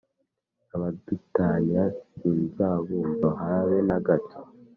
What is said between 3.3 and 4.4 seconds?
habe na gato